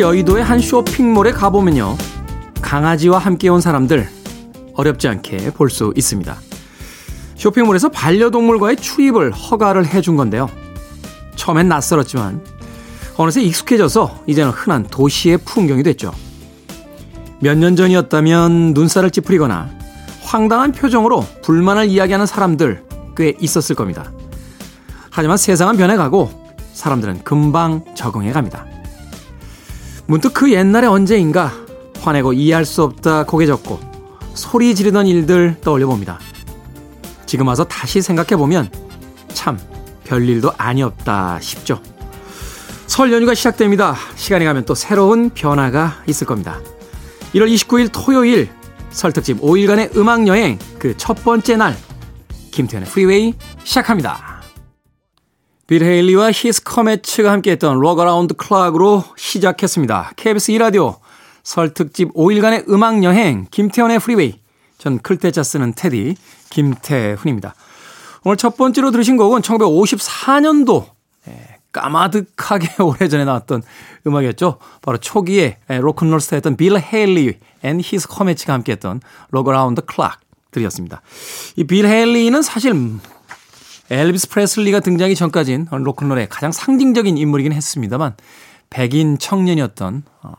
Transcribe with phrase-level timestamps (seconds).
[0.00, 1.96] 여의도의 한 쇼핑몰에 가보면요.
[2.62, 4.08] 강아지와 함께 온 사람들
[4.74, 6.36] 어렵지 않게 볼 수 있습니다.
[7.36, 10.48] 쇼핑몰에서 반려동물과의 출입을 허가를 해준 건데요.
[11.36, 12.44] 처음엔 낯설었지만
[13.16, 16.12] 어느새 익숙해져서 이제는 흔한 도시의 풍경이 됐죠.
[17.40, 19.70] 몇 년 전이었다면 눈살을 찌푸리거나
[20.22, 22.84] 황당한 표정으로 불만을 이야기하는 사람들
[23.16, 24.10] 꽤 있었을 겁니다.
[25.10, 26.30] 하지만 세상은 변해가고
[26.74, 28.66] 사람들은 금방 적응해 갑니다.
[30.10, 31.52] 문득 그 옛날에 언제인가
[32.00, 33.78] 화내고 이해할 수 없다 고개 젓고
[34.34, 36.18] 소리 지르던 일들 떠올려 봅니다.
[37.26, 38.68] 지금 와서 다시 생각해 보면
[39.32, 39.56] 참
[40.02, 41.80] 별일도 아니었다 싶죠.
[42.88, 43.94] 설 연휴가 시작됩니다.
[44.16, 46.58] 시간이 가면 또 새로운 변화가 있을 겁니다.
[47.34, 48.50] 1월 29일 토요일
[48.90, 51.76] 설 특집 5일간의 음악 여행 그 첫 번째 날
[52.50, 54.29] 김태훈의 프리웨이 시작합니다.
[55.70, 60.14] 빌 헤일리와 His Comets가 함께했던 Rock Around the Clock으로 시작했습니다.
[60.16, 60.96] KBS 2라디오
[61.44, 64.40] 설 특집 5일간의 음악 여행 김태훈의 프리웨이
[64.78, 66.16] 전 클 태 자 쓰는 태디
[66.50, 67.54] 김태훈입니다.
[68.24, 70.86] 오늘 첫 번째로 들으신 곡은 1954년도
[71.70, 73.62] 까마득하게 오래전에 나왔던
[74.08, 74.58] 음악이었죠.
[74.82, 80.18] 바로 초기에 로큰롤 스타였던 빌 헤일리 and His Comets가 함께했던 Rock Around the Clock
[80.50, 81.00] 들으셨습니다.
[81.54, 82.74] 이 빌 헤일리는 사실
[83.90, 88.14] 엘비스 프레슬리가 등장하기 전까진 로큰롤의 가장 상징적인 인물이긴 했습니다만
[88.70, 90.32] 백인 청년이었던 어,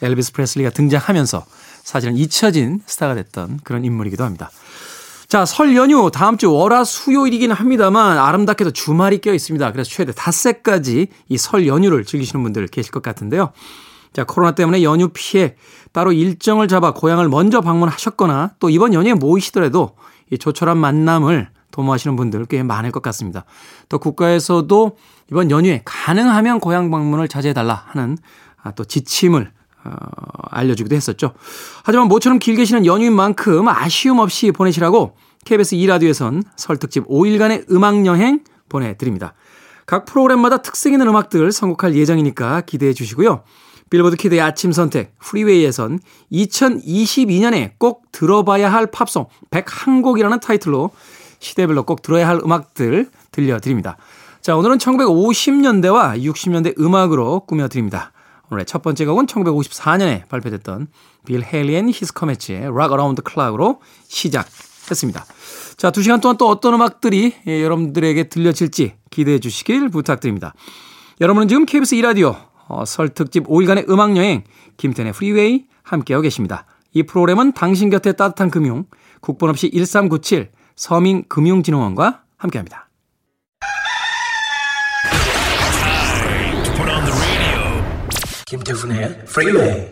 [0.00, 1.44] 엘비스 프레슬리가 등장하면서
[1.82, 4.50] 사실은 잊혀진 스타가 됐던 그런 인물이기도 합니다.
[5.26, 9.72] 자, 설 연휴 다음 주 월화 수요일이긴 합니다만 아름답게도 주말이 껴 있습니다.
[9.72, 13.52] 그래서 최대 닷새까지 이 설 연휴를 즐기시는 분들 계실 것 같은데요.
[14.12, 15.56] 자, 코로나 때문에 연휴 피해
[15.92, 19.96] 따로 일정을 잡아 고향을 먼저 방문하셨거나 또 이번 연휴에 모이시더라도
[20.30, 23.44] 이 조촐한 만남을 도모하시는 분들 꽤 많을 것 같습니다.
[23.88, 24.96] 또 국가에서도
[25.30, 28.18] 이번 연휴에 가능하면 고향 방문을 자제해달라 하는
[28.60, 29.52] 아, 또 지침을
[29.84, 29.90] 어,
[30.50, 31.34] 알려주기도 했었죠.
[31.84, 38.40] 하지만 모처럼 길게 쉬는 연휴인 만큼 아쉬움 없이 보내시라고 KBS 2라디오에선 설 특집 5일간의 음악여행
[38.68, 39.34] 보내드립니다.
[39.86, 43.44] 각 프로그램마다 특색 있는 음악들 선곡할 예정이니까 기대해 주시고요.
[43.88, 46.00] 빌보드 키드의 아침 선택 프리웨이에선
[46.32, 50.90] 2022년에 꼭 들어봐야 할 팝송 101곡이라는 타이틀로
[51.40, 53.96] 시대별로 꼭 들어야 할 음악들 들려드립니다.
[54.40, 58.12] 자, 오늘은 1950년대와 60년대 음악으로 꾸며드립니다.
[58.50, 60.88] 오늘의 첫 번째 곡은 1954년에 발표됐던
[61.26, 65.26] 빌 헤일리 and His Comets의 Rock Around the Clock으로 시작했습니다.
[65.76, 70.54] 자, 두 시간 동안 또 어떤 음악들이 예, 여러분들에게 들려질지 기대해 주시길 부탁드립니다.
[71.20, 72.36] 여러분은 지금 KBS 2라디오
[72.68, 74.44] 어, 설 특집 5일간의 음악여행
[74.76, 76.64] 김태훈의 프리웨이 함께하고 계십니다.
[76.92, 78.86] 이 프로그램은 당신 곁에 따뜻한 금융
[79.20, 82.88] 국번 없이 1397 서민금융진흥원과 함께합니다.
[88.46, 89.88] 김태훈의 프리웨이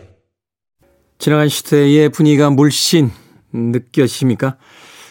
[1.19, 3.11] 지나간 시대의 분위기가 물씬
[3.51, 4.57] 느껴지십니까?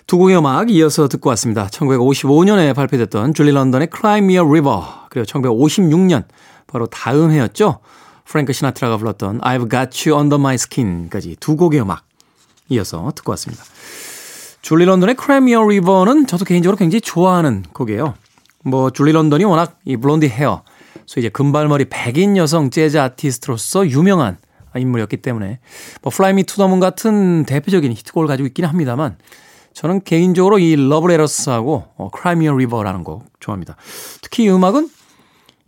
[0.07, 1.67] 두 곡의 음악 이어서 듣고 왔습니다.
[1.67, 6.25] 1955년에 발표됐던 줄리 런던의 Cry Me a River 그리고 1956년
[6.67, 7.81] 바로 다음 해였죠.
[8.25, 12.05] 프랭크 시나트라가 불렀던 I've Got You Under My Skin까지 두 곡의 음악
[12.69, 13.63] 이어서 듣고 왔습니다.
[14.67, 18.15] 줄리 런던의 a River는 저도 개인적으로 굉장히 좋아하는 곡이에요.
[18.65, 20.65] 뭐 줄리 런던이 워낙 이 blondie hair
[21.07, 24.39] 소위 이제 금발머리 백인 여성 재즈 아티스트로서 유명한
[24.77, 25.61] 인물이었기 때문에
[26.03, 29.19] 뭐 Fly Me to the Moon 같은 대표적인 히트곡을 가지고 있긴 합니다만
[29.73, 33.77] 저는 개인적으로 이 Love Letters하고 어, Cry Me a River라는 곡 좋아합니다.
[34.21, 34.91] 특히 이 음악은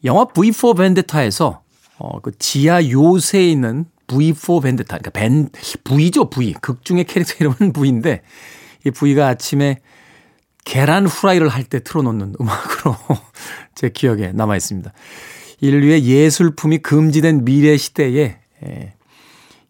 [0.03, 1.61] 영화 V4 벤데타에서
[1.99, 5.51] 어, 그 지하 요새에 있는 V for Vendetta, 그러니까 벤,
[5.85, 6.55] V죠, V.
[6.55, 8.23] 극 중의 캐릭터 이름은 V인데,
[8.89, 9.79] 이 V가 아침에
[10.65, 12.97] 계란 후라이를 할 때 틀어놓는 음악으로
[13.75, 14.93] 제 기억에 남아 있습니다.
[15.61, 18.95] 인류의 예술품이 금지된 미래 시대에 예,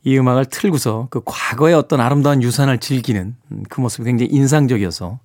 [0.04, 3.36] 이 음악을 틀고서 그 과거의 어떤 아름다운 유산을 즐기는
[3.68, 5.18] 그 모습이 굉장히 인상적이어서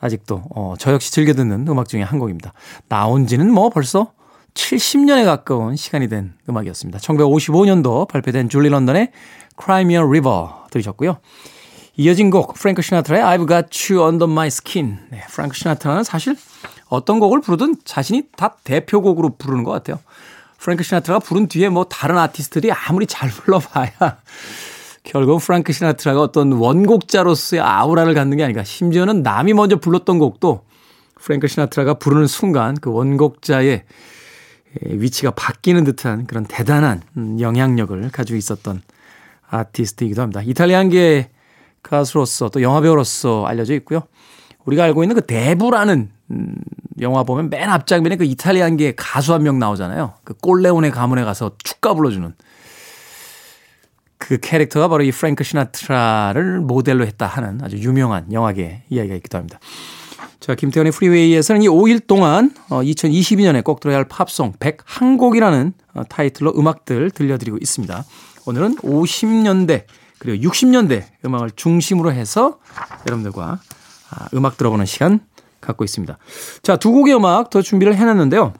[0.00, 2.52] 아직도 어, 저 역시 즐겨 듣는 음악 중에 한 곡입니다.
[2.88, 4.12] 나온 지는 뭐 벌써
[4.54, 6.98] 70년에 가까운 시간이 된 음악이었습니다.
[6.98, 9.12] 1955년도 발표된 줄리 런던의
[9.60, 11.18] Cry Me a River 들으셨고요.
[12.00, 14.98] 이어진 곡 프랭크 시나트라의 I've Got You Under My Skin.
[15.10, 16.36] 네, 프랭크 시나트라는 사실
[16.88, 19.98] 어떤 곡을 부르든 자신이 다 대표곡으로 부르는 것 같아요.
[20.58, 23.90] 프랭크 시나트라가 부른 뒤에 뭐 다른 아티스트들이 아무리 잘 불러봐야
[25.02, 28.62] 결국 프랭크 시나트라가 어떤 원곡자로서의 아우라를 갖는 게 아닌가.
[28.62, 30.64] 심지어는 남이 먼저 불렀던 곡도
[31.16, 33.82] 프랭크 시나트라가 부르는 순간 그 원곡자의
[34.82, 37.02] 위치가 바뀌는 듯한 그런 대단한
[37.40, 38.82] 영향력을 가지고 있었던
[39.50, 40.42] 아티스트이기도 합니다.
[40.44, 41.30] 이탈리안계
[41.82, 44.02] 가수로서 또 영화배우로서 알려져 있고요.
[44.64, 46.54] 우리가 알고 있는 그 대부라는 음,
[47.00, 50.14] 영화 보면 맨 앞장면에 그 이탈리안계 가수 한 명 나오잖아요.
[50.24, 52.34] 그 꼴레온의 가문에 가서 축가 불러주는
[54.18, 59.58] 그 캐릭터가 바로 이 프랭크 시나트라를 모델로 했다 하는 아주 유명한 영화계 이야기가 있기도 합니다.
[60.40, 66.52] 자, 김태현의 프리웨이에서는 이 5일 동안 2022년에 어, 꼭 들어야 할 팝송 101곡이라는 어, 타이틀로
[66.56, 68.04] 음악들 들려드리고 있습니다.
[68.46, 69.84] 오늘은 50년대
[70.18, 72.58] 그리고 60년대 음악을 중심으로 해서
[73.06, 73.60] 여러분들과
[74.10, 75.20] 아, 음악 들어보는 시간
[75.60, 76.16] 갖고 있습니다.
[76.62, 78.52] 자, 두 곡의 음악 더 준비를 해놨는데요.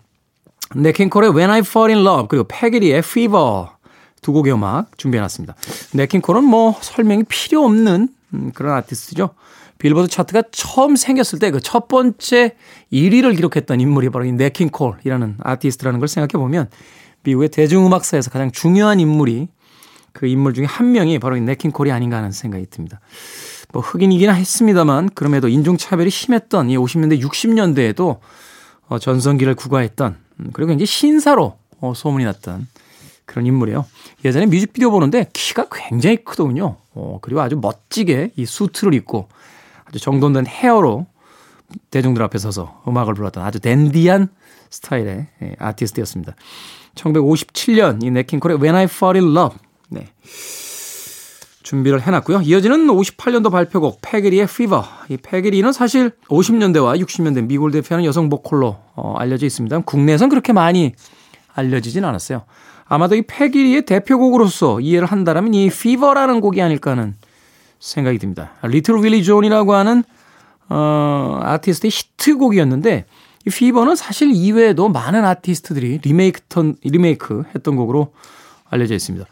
[0.74, 3.66] 네킹콜의 When I Fall in Love 그리고 패기리의 Fever
[4.20, 5.54] 두 곡의 음악 준비해놨습니다.
[5.94, 9.30] 네킹콜은 뭐 설명이 필요 없는 음, 그런 아티스트죠.
[9.78, 12.56] 빌보드 차트가 처음 생겼을 때 그 첫 번째
[12.92, 16.68] 1위를 기록했던 인물이 바로 이 네킹콜이라는 아티스트라는 걸 생각해 보면
[17.22, 19.48] 미국의 대중음악사에서 가장 중요한 인물이
[20.12, 23.00] 그 인물 중에 한 명이 바로 이 네킹콜이 아닌가 하는 생각이 듭니다.
[23.72, 28.18] 뭐 흑인이긴 했습니다만 그럼에도 인종차별이 심했던 이 50년대 60년대에도
[28.88, 32.66] 어, 전성기를 구가했던 음, 그리고 이제 신사로 어, 소문이 났던
[33.26, 33.84] 그런 인물이에요.
[34.24, 36.76] 예전에 뮤직비디오 보는데 키가 굉장히 크더군요.
[36.94, 39.28] 어, 그리고 아주 멋지게 이 수트를 입고
[39.84, 41.06] 아주 정돈된 헤어로
[41.90, 44.28] 대중들 앞에 서서 음악을 불렀던 아주 댄디한
[44.70, 46.34] 스타일의 예, 아티스트였습니다.
[46.94, 49.58] 1957년 이 냇 킹 콜의 When I Fall in Love
[49.88, 50.08] 네.
[51.62, 52.40] 준비를 해놨고요.
[52.42, 54.82] 이어지는 58년도 발표곡 페기 리의 Fever.
[55.10, 59.80] 이 페기 리는 사실 50년대와 60년대 미국을 대표하는 여성 보컬로 어, 알려져 있습니다.
[59.80, 60.94] 국내에선 그렇게 많이
[61.54, 62.44] 알려지진 않았어요.
[62.86, 67.16] 아마도 이 페기 리의 대표곡으로서 이해를 한다면 이 Fever라는 곡이 아닐까 하는
[67.80, 68.52] 생각이 듭니다.
[68.62, 70.04] 리틀 윌리 존이라고 하는
[70.70, 73.04] 어, 아티스트의 히트곡이었는데
[73.46, 78.12] 이 Fever는 사실 이외에도 많은 아티스트들이 리메이크 또 리메이크 했던 곡으로
[78.70, 79.26] 알려져 있습니다.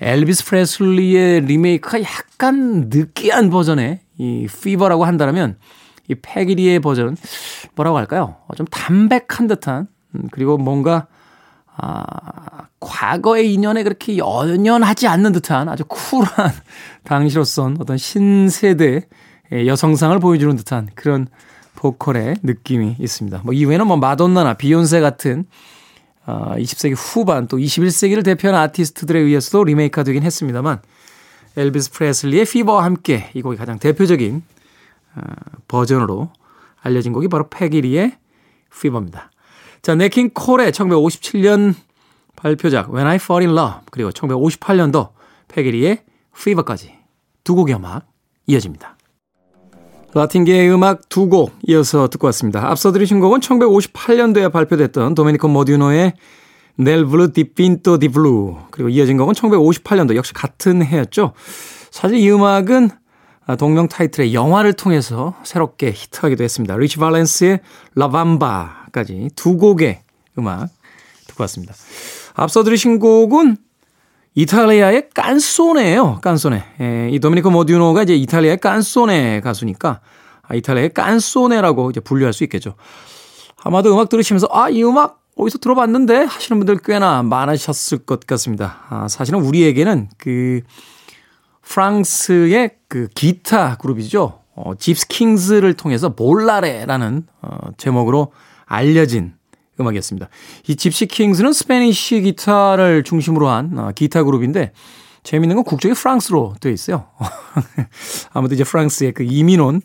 [0.00, 5.56] 엘비스 프레슬리의 리메이크가 약간 느끼한 버전의 이 Fever라고 한다면
[6.08, 7.16] 이 페기 리의 버전은
[7.74, 8.36] 뭐라고 할까요?
[8.46, 11.06] 어, 좀 담백한 듯한 음, 그리고 뭔가
[11.74, 16.52] 아, 과거의 인연에 그렇게 연연하지 않는 듯한 아주 쿨한
[17.04, 19.06] 당시로선 어떤 신세대
[19.52, 21.28] 여성상을 보여주는 듯한 그런
[21.76, 23.40] 보컬의 느낌이 있습니다.
[23.44, 25.46] 뭐 이외에는 뭐 마돈나나 비욘세 같은
[26.26, 30.80] 어, 20세기 후반 또 21세기를 대표하는 아티스트들에 의해서도 리메이크가 되긴 했습니다만
[31.56, 34.42] 엘비스 프레슬리의 피버와 함께 이 곡이 가장 대표적인
[35.16, 35.20] 어,
[35.68, 36.30] 버전으로
[36.80, 38.16] 알려진 곡이 바로 페기 리의
[38.80, 39.30] Fever입니다.
[39.82, 41.74] 자, 냇 킹 콜의 1957년
[42.36, 45.10] 발표작 When I Fall in Love 그리고 1958년도
[45.48, 46.04] 페기 리의
[46.34, 46.94] Fever까지
[47.44, 48.06] 두 곡의 음악
[48.46, 48.96] 이어집니다.
[50.14, 52.68] 라틴계의 음악 두 곡 이어서 듣고 왔습니다.
[52.70, 56.12] 앞서 들으신 곡은 1958년도에 발표됐던 도메니코 모두뇨의
[56.76, 61.32] Nel blu dipinto di blu 그리고 이어진 곡은 1958년도 역시 같은 해였죠.
[61.90, 62.90] 사실 이 음악은
[63.58, 66.76] 동명 타이틀의 영화를 통해서 새롭게 히트하기도 했습니다.
[66.76, 67.60] 리치 발렌스의
[67.94, 70.00] La Bamba까지 두 곡의
[70.38, 70.68] 음악
[71.26, 71.74] 듣고 왔습니다.
[72.34, 73.56] 앞서 들으신 곡은
[74.34, 76.20] 이탈리아의 깐소네예요.
[76.22, 76.64] 깐소네.
[76.80, 80.00] 예, 이 도미니코 모디노가 이제 이탈리아의 깐소네 가수니까
[80.42, 82.74] 아, 이탈리아의 깐소네라고 이제 분류할 수 있겠죠.
[83.62, 88.80] 아마도 음악 들으시면서 아, 이 음악 어디서 들어봤는데 하시는 분들 꽤나 많으셨을 것 같습니다.
[88.88, 90.62] 아, 사실은 우리에게는 그
[91.62, 94.40] 프랑스의 그 기타 그룹이죠.
[94.54, 98.32] 어, 집스 킹스를 통해서 몰라레라는 어, 제목으로
[98.66, 99.34] 알려진
[99.80, 100.28] 음악이었습니다.
[100.68, 104.72] 이 집시 킹스는 Spanish 기타를 중심으로 한 어, 기타 그룹인데
[105.22, 107.06] 재밌는 건 국적이 프랑스로 되어 있어요.
[108.32, 109.80] 아마도 이제 프랑스의 그 이민 온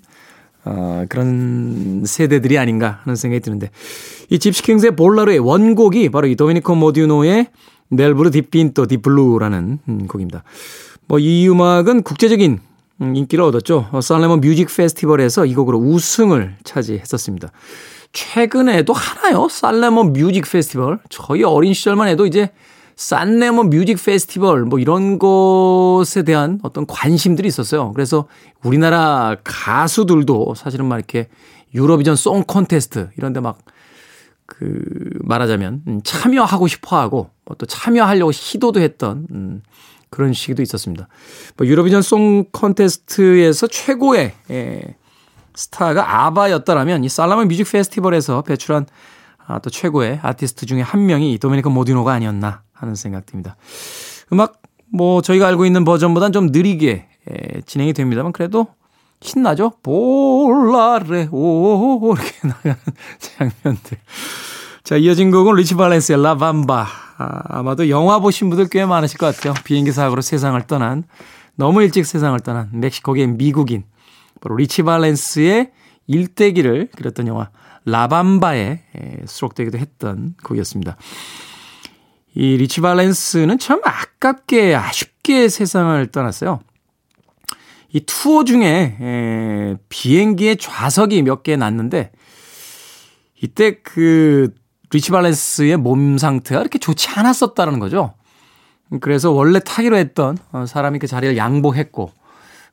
[0.65, 3.69] 어, 그런 세대들이 아닌가 하는 생각이 드는데
[4.29, 7.47] 이 집시 킹스의 Volare의 원곡이 바로 이 도메니코 모두뇨의
[7.89, 10.43] Nel blu dipinto di blu라는 음, 곡입니다.
[11.07, 12.59] 뭐 이 음악은 국제적인
[13.01, 13.89] 음, 인기를 얻었죠.
[14.01, 17.51] 산레모 뮤직 페스티벌에서 이 곡으로 우승을 차지했었습니다.
[18.13, 19.47] 최근에도 하나요?
[19.49, 20.99] 산레모 뮤직 페스티벌.
[21.09, 22.51] 저희 어린 시절만 해도 이제
[22.95, 27.91] 산레모 뮤직 페스티벌 뭐 이런 것에 대한 어떤 관심들이 있었어요.
[27.93, 28.27] 그래서
[28.63, 31.27] 우리나라 가수들도 사실은 막 이렇게
[31.75, 33.57] 유로비전 송 콘테스트 이런 데 막
[34.47, 34.81] 그
[35.19, 39.61] 말하자면 음, 참여하고 싶어 하고 뭐또 참여하려고 시도도 했던 음
[40.09, 41.07] 그런 시기도 있었습니다.
[41.57, 44.95] 뭐 유로비전 송 콘테스트에서 최고의 예,
[45.57, 48.85] 스타가 아바였다라면 이 살라몬 뮤직 페스티벌에서 배출한
[49.47, 53.55] 아, 또 최고의 아티스트 중에 한 명이 도메니코 모두뇨가 아니었나 하는 생각 듭니다.
[54.31, 54.61] 음악
[54.93, 58.67] 뭐 저희가 알고 있는 버전보다는 좀 느리게 예, 진행이 됩니다만 그래도
[59.21, 59.73] 신나죠?
[59.81, 62.77] Volare 오 이렇게 나가는
[63.19, 63.97] 장면들.
[64.83, 66.87] 자 이어진 곡은 리치 발렌스의 La Bamba.
[67.17, 69.55] 아, 아마도 영화 보신 분들 꽤 많으실 것 같아요.
[69.63, 71.03] 비행기 사고로 세상을 떠난
[71.55, 73.85] 너무 일찍 세상을 떠난 멕시코계 미국인
[74.41, 75.71] 바로 리치 발렌스의
[76.07, 77.49] 일대기를 그렸던 영화
[77.85, 78.81] La Bamba에
[79.25, 80.97] 수록되기도 했던 곡이었습니다.
[82.35, 86.59] 이 리치 발렌스는 참 아깝게 아쉽게 세상을 떠났어요.
[87.93, 92.11] 이 투어 중에 에, 비행기에 좌석이 몇 개 났는데
[93.41, 94.53] 이때 그
[94.91, 98.13] 리치 발렌스의 몸 상태가 그렇게 좋지 않았었다는 거죠.
[99.01, 102.11] 그래서 원래 타기로 했던 어, 사람이 그 자리를 양보했고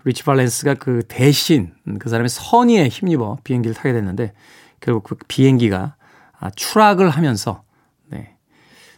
[0.04, 4.32] 리치 발렌스가 그 대신 그 사람의 선의에 힘입어 비행기를 타게 됐는데
[4.80, 5.96] 결국 그 비행기가
[6.38, 7.62] 아, 추락을 하면서
[8.10, 8.34] 네.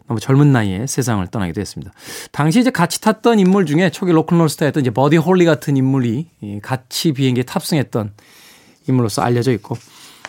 [0.08, 1.92] 너무 젊은 나이에 세상을 떠나게 됐습니다.
[2.32, 7.12] 당시 이제 같이 탔던 인물 중에 초기 로큰롤 스타였던 이제 버디 홀리 같은 인물이 같이
[7.12, 8.12] 비행기에 탑승했던
[8.88, 9.76] 인물로서 알려져 있고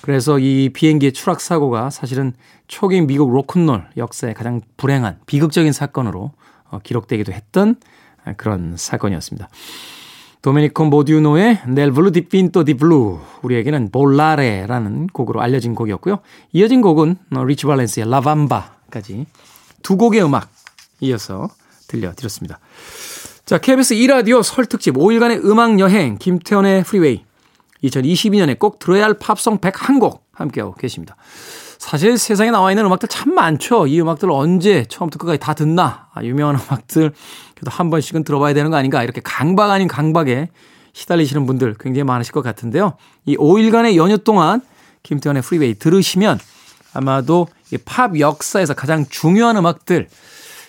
[0.01, 2.33] 그래서 이 비행기의 추락 사고가 사실은
[2.67, 6.33] 초기 미국 로큰롤 역사의 가장 불행한 비극적인 사건으로
[6.69, 7.77] 어, 기록되기도 했던
[8.35, 9.47] 그런 사건이었습니다.
[10.41, 16.19] 도메니코 모두뇨의 Nel blu dipinto di blu 우리에게는 Volare라는 곡으로 알려진 곡이었고요.
[16.53, 19.25] 이어진 곡은 어, 리치 발렌스의 La Bamba까지
[19.83, 20.49] 두 곡의 음악
[21.01, 21.49] 이어서
[21.87, 22.59] 들려드렸습니다.
[23.45, 27.23] 자, KBS 2라디오 설 특집 5일간의 음악 여행 김태현의 프리웨이
[27.83, 31.15] 2022년에 꼭 들어야 할 팝송 101곡 함께하고 계십니다.
[31.77, 33.87] 사실 세상에 나와 있는 음악들 참 많죠.
[33.87, 36.07] 이 음악들을 언제 처음부터 끝까지 다 듣나?
[36.13, 37.13] 아, 유명한 음악들
[37.55, 39.03] 그래도 한 번씩은 들어봐야 되는 거 아닌가?
[39.03, 40.49] 이렇게 강박 아닌 강박에
[40.93, 42.93] 시달리시는 분들 굉장히 많으실 것 같은데요.
[43.25, 44.61] 이 5일간의 연휴 동안
[45.03, 46.39] 김태현의 프리웨이 들으시면
[46.93, 47.47] 아마도
[47.85, 50.07] 팝 역사에서 가장 중요한 음악들,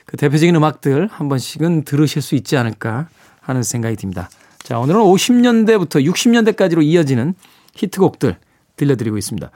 [0.05, 3.09] 그 대표적인 음악들 한 번씩은 들으실 수 있지 않을까
[3.41, 4.29] 하는 생각이 듭니다.
[4.63, 7.35] 자, 오늘은 50년대부터 60년대까지로 이어지는
[7.75, 8.37] 히트곡들
[8.77, 9.51] 들려드리고 있습니다.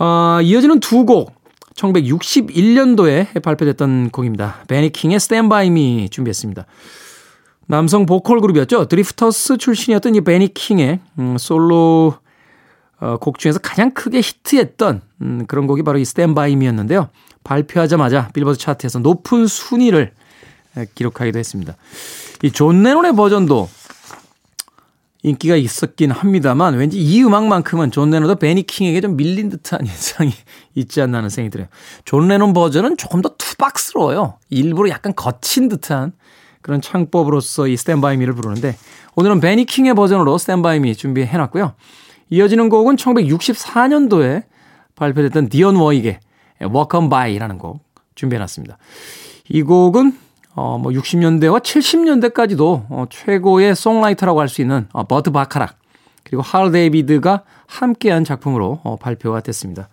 [0.00, 1.38] 어, 이어지는 두 곡.
[1.76, 4.56] 1961년도에 발표됐던 곡입니다.
[4.68, 6.66] 베니킹의 Stand By Me 준비했습니다.
[7.66, 8.86] 남성 보컬 그룹이었죠.
[8.88, 12.14] 드리프터스 출신이었던 이 베니킹의 음, 솔로
[13.00, 17.08] 어, 곡 중에서 가장 크게 히트했던 음, 그런 곡이 바로 이 Stand By Me였는데요.
[17.44, 20.12] 발표하자마자 빌보드 차트에서 높은 순위를
[20.94, 21.76] 기록하기도 했습니다.
[22.42, 23.68] 이 존 레논의 버전도
[25.22, 30.32] 인기가 있었긴 합니다만 왠지 이 음악만큼은 존 레논도 베니 킹에게 좀 밀린 듯한 인상이
[30.74, 31.68] 있지 않나 하는 생각이 들어요.
[32.04, 34.38] 존 레논 버전은 조금 더 투박스러워요.
[34.48, 36.12] 일부러 약간 거친 듯한
[36.62, 38.76] 그런 창법으로서 이 Stand By Me를 부르는데
[39.16, 41.74] 오늘은 베니 킹의 버전으로 Stand By Me 준비해 놨고요.
[42.30, 44.44] 이어지는 곡은 1964년도에
[44.94, 46.20] 발표됐던 디온 워윅의
[46.62, 47.82] Walk on By라는 곡
[48.14, 48.78] 준비해 놨습니다.
[49.48, 50.16] 이 곡은
[50.60, 55.76] 어, 뭐 60년대와 70년대까지도 어, 최고의 songwriter라고 할 수 있는 어, 버트 바카락
[56.22, 59.88] 그리고 할 데이비드가 함께한 작품으로 어, 발표가 됐습니다.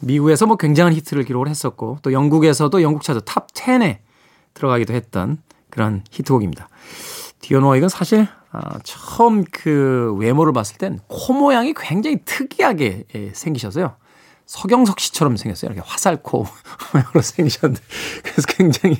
[0.00, 3.98] 미국에서 뭐 굉장한 히트를 기록을 했었고 또 영국에서도 영국 차트 top 10에
[4.54, 5.38] 들어가기도 했던
[5.68, 6.68] 그런 히트곡입니다.
[7.62, 13.94] 워윅은 사실 어, 처음 그 외모를 봤을 땐 코 모양이 굉장히 특이하게 예, 생기셔서요.
[14.50, 15.70] 서경석 씨처럼 생겼어요.
[15.70, 16.44] 이렇게 화살코
[16.92, 17.80] 모양으로 생기셨는데
[18.24, 18.96] 그래서 굉장히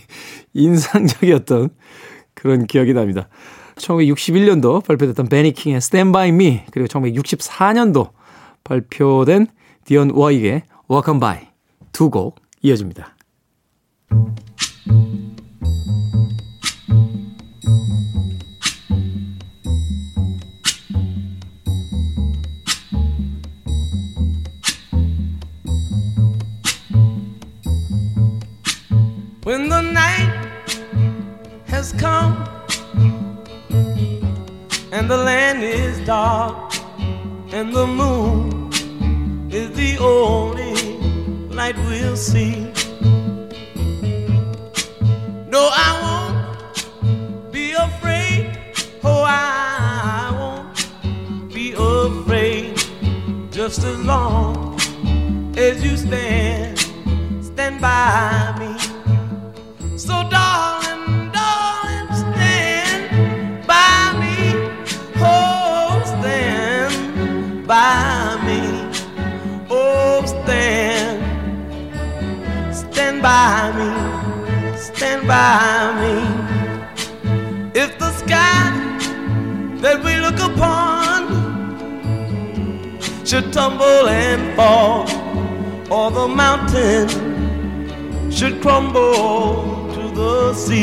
[0.54, 1.70] 인상적이었던
[2.34, 3.28] 그런 기억이 납니다.
[3.74, 8.10] 1961년도 발표됐던 베니킹의 Stand By Me 그리고 1964년도
[8.62, 9.48] 발표된
[9.84, 11.48] 디언 워익의 Walk On By
[11.90, 13.16] 두 곡 이어집니다.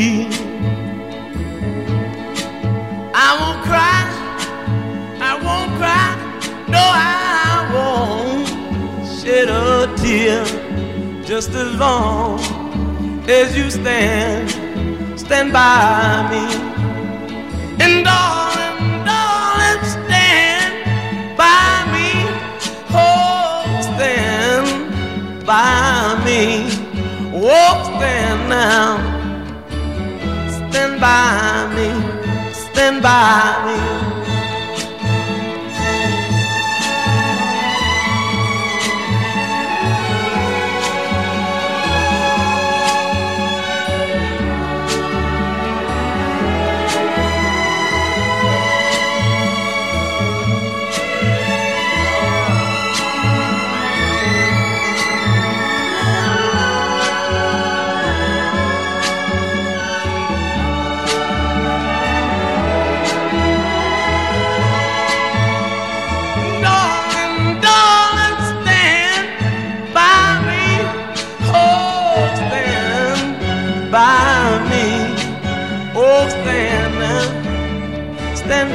[3.40, 4.06] won't cry,
[5.20, 6.14] I won't cry,
[6.68, 8.46] no, I won't
[9.18, 10.44] shed a tear.
[11.24, 12.38] Just as long
[13.28, 14.48] as you stand,
[15.18, 16.46] stand by me.
[17.82, 22.10] And darling, darling, stand by me,
[22.94, 26.70] oh, stand by me,
[27.34, 29.07] oh, stand now
[30.78, 31.88] stand by me,
[32.52, 33.87] stand by me.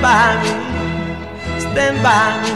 [0.02, 0.50] By me,
[1.60, 2.52] stand by me.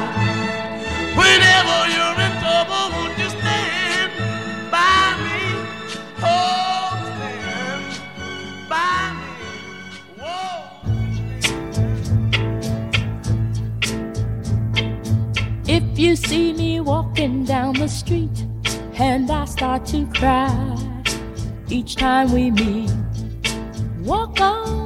[1.19, 4.11] Whenever you're in trouble, won't you stand
[4.71, 5.41] by me?
[6.23, 7.83] Oh, stand
[8.69, 9.31] by me.
[10.21, 10.53] Whoa.
[15.67, 18.45] If you see me walking down the street
[18.99, 20.53] and I start to cry
[21.67, 22.91] each time we meet,
[24.05, 24.76] walk on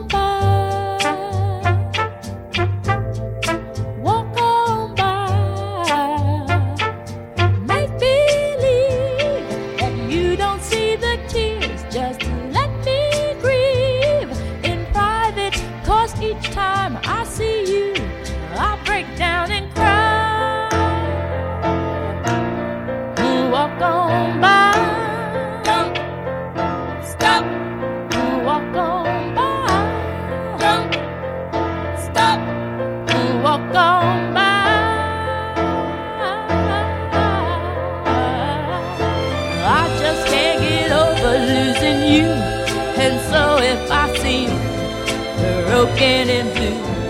[45.82, 47.01] broken and blue,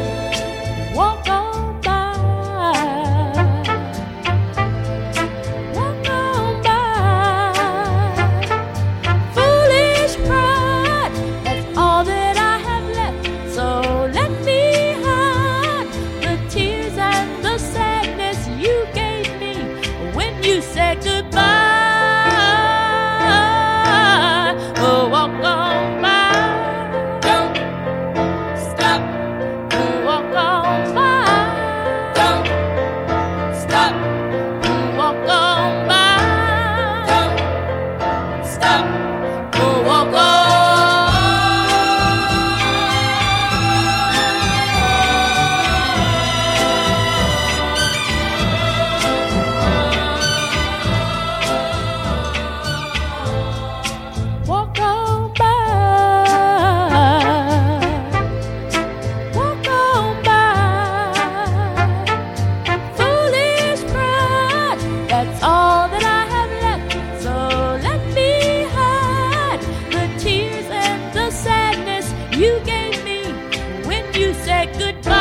[74.66, 75.21] good time.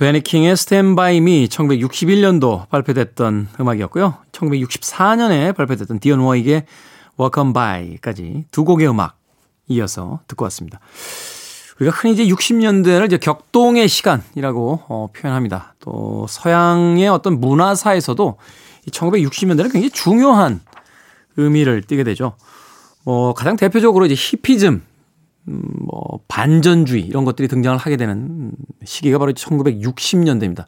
[0.00, 0.54] 베니킹의
[0.96, 4.16] By Me 1961년도 발표됐던 음악이었고요.
[4.32, 6.64] 1964년에 발표됐던 디언 워익의
[7.18, 9.18] On By까지 두 곡의 음악
[9.68, 10.80] 이어서 듣고 왔습니다.
[11.78, 15.74] 우리가 흔히 이제 60년대를 이제 격동의 시간이라고 어, 표현합니다.
[15.80, 18.38] 또 서양의 어떤 문화사에서도
[18.86, 20.62] 이 1960년대는 굉장히 중요한
[21.36, 22.36] 의미를 띠게 되죠.
[23.04, 24.82] 뭐 가장 대표적으로 이제 히피즘, 음,
[25.44, 28.52] 뭐 반전주의 이런 것들이 등장을 하게 되는
[28.84, 30.66] 시기가 바로 1960년대입니다.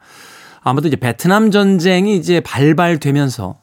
[0.61, 3.59] 아무래도 이제 베트남 전쟁이 이제 발발되면서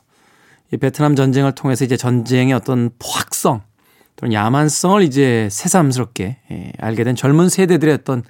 [0.72, 3.62] 이 베트남 전쟁을 통해서 이제 전쟁의 어떤 포악성
[4.16, 8.24] 또는 야만성을 이제 새삼스럽게 예, 알게 된 젊은 세대들의 어떤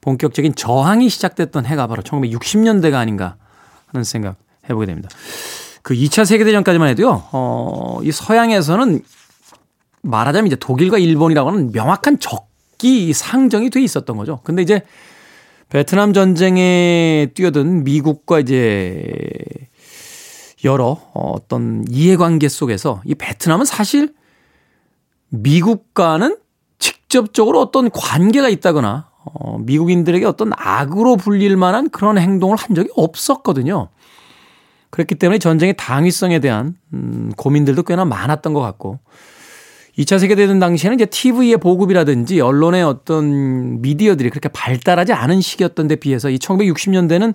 [0.00, 3.36] 본격적인 저항이 시작됐던 해가 바로 1960년대가 아닌가
[3.86, 4.36] 하는 생각
[4.68, 5.08] 해보게 됩니다.
[5.82, 9.02] 그 2차 세계대전까지만 해도요, 어, 이 서양에서는
[10.02, 14.40] 말하자면 이제 독일과 일본이라고 하는 명확한 적기 상정이 돼 있었던 거죠.
[14.44, 14.82] 근데 이제
[15.68, 19.04] 베트남 전쟁에 뛰어든 미국과 이제
[20.64, 24.12] 여러 어떤 이해관계 속에서 이 베트남은 사실
[25.28, 26.36] 미국과는
[26.78, 33.88] 직접적으로 어떤 관계가 있다거나 어, 미국인들에게 어떤 악으로 불릴 만한 그런 행동을 한 적이 없었거든요.
[34.90, 38.98] 그렇기 때문에 전쟁의 당위성에 대한 음, 고민들도 꽤나 많았던 것 같고
[39.98, 46.30] 2차 세계대전 당시에는 이제 TV의 보급이라든지 언론의 어떤 미디어들이 그렇게 발달하지 않은 시기였던 데 비해서
[46.30, 47.34] 이 1960년대는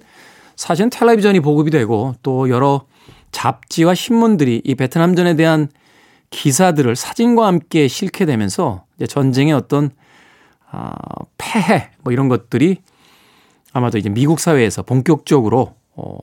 [0.55, 2.85] 사실은 텔레비전이 보급이 되고 또 여러
[3.31, 5.67] 잡지와 신문들이 이 베트남전에 대한
[6.29, 9.91] 기사들을 사진과 함께 실게 되면서 이제 전쟁의 어떤
[10.71, 10.93] 아,
[11.37, 12.77] 폐해 뭐 이런 것들이
[13.73, 16.17] 아마도 이제 미국 사회에서 본격적으로 어,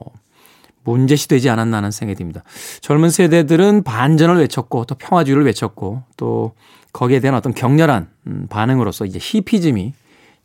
[0.84, 2.42] 문제시되지 않았나 하는 생각이 듭니다.
[2.80, 6.52] 젊은 세대들은 반전을 외쳤고 또 평화주의를 외쳤고 또
[6.92, 9.94] 거기에 대한 어떤 격렬한 음, 반응으로서 이제 히피즘이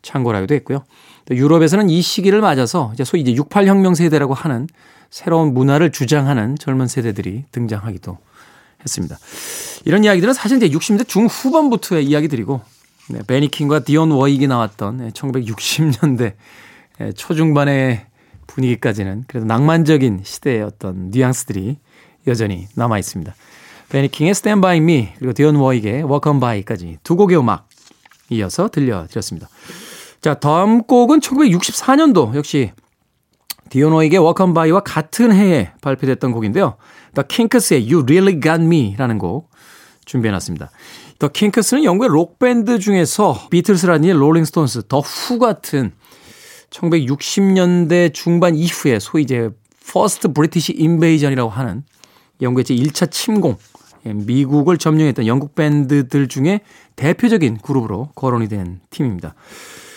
[0.02, 0.84] 창고를 하기도 했고요.
[1.26, 4.66] 또 유럽에서는 이 시기를 맞아서 이제 소위 이제 68혁명 세대라고 하는
[5.10, 8.18] 새로운 문화를 주장하는 젊은 세대들이 등장하기도
[8.80, 9.18] 했습니다.
[9.84, 12.60] 이런 이야기들은 사실 이제 60년대 중후반부터의 이야기들이고
[13.10, 16.34] 네, 베니킹과 디온 워익이 나왔던 1960년대
[17.16, 18.06] 초중반의
[18.48, 21.78] 분위기까지는 그래도 낭만적인 시대의 어떤 뉘앙스들이
[22.26, 23.32] 여전히 남아 있습니다.
[23.90, 27.68] 베니킹의 Stand By Me 그리고 디온 워윅의 Walk On By까지 두 곡의 음악
[28.30, 29.48] 이어서 들려드렸습니다.
[30.20, 32.72] 자, 다음 곡은 1964년도 역시
[33.70, 36.76] 디온 워윅의 Walk On By와 같은 해에 발표됐던 곡인데요.
[37.14, 39.50] The Kinks의 You Really Got Me라는 곡
[40.04, 40.70] 준비해놨습니다.
[41.18, 45.92] 더 킹크스는 영국의 록 밴드 중에서 비틀스라든지 롤링스톤스, 더 후 같은
[46.70, 49.50] 1960년대 중반 이후에 소위 이제
[49.90, 51.82] First British Invasion이라고 하는
[52.42, 53.56] 영국의 제 1차 침공,
[54.06, 56.60] 예, 미국을 점령했던 영국 밴드들 중에
[56.96, 59.34] 대표적인 그룹으로 거론이 된 팀입니다.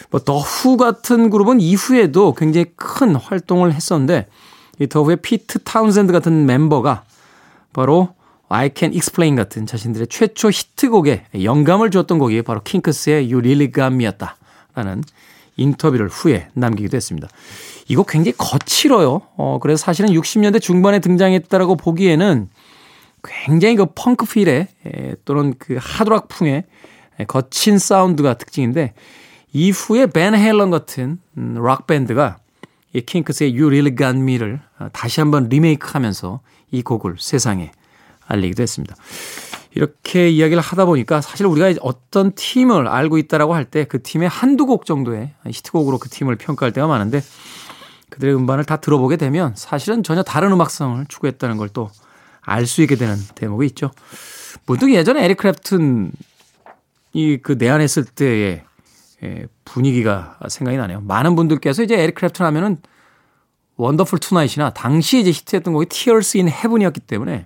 [0.10, 4.27] 뭐 더후 같은 그룹은 이후에도 굉장히 큰 활동을 했었는데
[4.79, 7.03] 이 더 후의 피트 타운샌드 같은 멤버가
[7.71, 8.15] 바로
[8.49, 13.93] I Can Explain 같은 자신들의 최초 히트곡에 영감을 줬던 곡이 바로 킹크스의 You Really Got
[13.93, 14.36] Me였다.
[14.73, 15.03] 라는
[15.58, 17.28] 인터뷰를 후에 남기기도 했습니다.
[17.88, 19.22] 이곡 굉장히 거칠어요.
[19.38, 22.50] 어, 그래서 사실은 60년대 중반에 등장했다라고 보기에는
[23.24, 24.68] 굉장히 그 펑크 필의
[25.26, 26.64] 또는 그 하드락풍의
[27.28, 28.94] 거친 사운드가 특징인데
[29.54, 32.38] 이후에 벤 헬런 같은 음, 락 밴드가
[32.94, 34.62] 이 킹크스의 You Really Got Me를
[34.92, 36.40] 다시 한번 리메이크하면서
[36.72, 37.72] 이 곡을 세상에
[38.28, 38.96] 알리기도 했습니다.
[39.73, 44.65] 이렇게 이야기를 하다 보니까 사실 우리가 어떤 팀을 알고 있다라고 할 때 그 팀의 한두
[44.65, 47.21] 곡 정도의 히트곡으로 그 팀을 평가할 때가 많은데
[48.10, 51.89] 그들의 음반을 다 들어보게 되면 사실은 전혀 다른 음악성을 추구했다는 걸 또
[52.43, 53.91] 알 수 있게 되는 대목이 있죠.
[54.65, 56.12] 문득 예전에 에릭 크랩튼이
[57.43, 58.63] 그 내한했을 때의
[59.23, 61.01] 예, 분위기가 생각이 나네요.
[61.01, 62.77] 많은 분들께서 이제 에릭 크랩튼 하면은
[63.78, 67.45] Wonderful Tonight이나 당시 이제 히트했던 곡이 Tears in Heaven이었기 때문에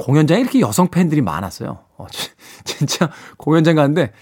[0.00, 1.78] 공연장에 이렇게 여성 팬들이 많았어요.
[1.98, 2.06] 어,
[2.64, 4.12] 진짜 공연장 갔는데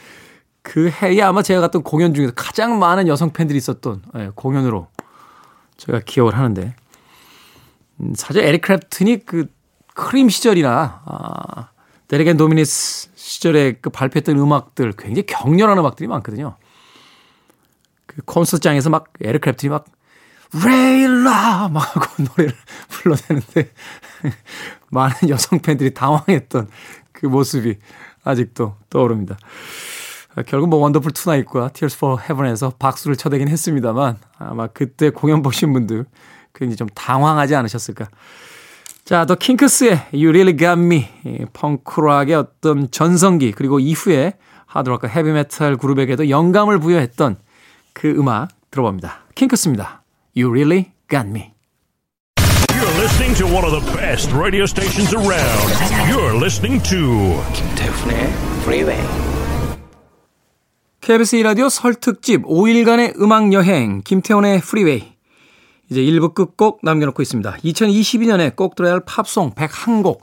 [0.63, 4.89] 그 해에 아마 제가 갔던 공연 중에서 가장 많은 여성 팬들이 있었던 예, 공연으로
[5.77, 6.75] 제가 기억을 하는데
[8.01, 9.47] 음, 사실 에릭 크랩튼이 그
[9.95, 11.71] 크림 시절이나 아,
[12.09, 16.57] Derek and the Dominos 시절에 그 발표했던 음악들 굉장히 격렬한 음악들이 많거든요.
[18.07, 19.87] 그 콘서트장에서 막 에릭 크랩튼이 막
[20.55, 22.55] Layla 막 하고 노래를
[22.89, 23.71] 불러대는데
[24.91, 26.69] 많은 여성 팬들이 당황했던
[27.13, 27.77] 그 모습이
[28.25, 29.37] 아직도 떠오릅니다.
[30.47, 36.05] 결국 뭐 Wonderful Tonight과 Tears for Heaven에서 박수를 쳐대긴 했습니다만 아마 그때 공연 보신 분들
[36.55, 38.09] 굉장히 좀 당황하지 않으셨을까.
[39.05, 41.09] 자, 더 킹크스의 You Really Got Me
[41.55, 44.35] 펑크락의 어떤 전성기 그리고 이후에
[44.67, 47.37] 하드락과 헤비메탈 그룹에게도 영감을 부여했던
[47.95, 49.21] 그 음악 들어봅니다.
[49.35, 49.98] 킹크스입니다.
[50.39, 51.53] You Really Got Me
[52.71, 55.67] You're listening to one of the best radio stations around.
[56.09, 58.31] You're listening to 김태훈의
[58.63, 59.03] Freeway.
[61.01, 65.13] KBS 2라디오 설 특집 5일간의 음악 여행 김태훈의 프리웨이
[65.91, 67.57] 이제 1부 끝곡 남겨놓고 있습니다.
[67.65, 70.21] 2022년에 꼭 들어야 할 팝송 101곡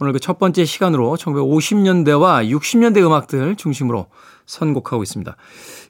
[0.00, 4.06] 오늘 그 첫 번째 시간으로 1950년대와 60년대 음악들 중심으로
[4.46, 5.36] 선곡하고 있습니다.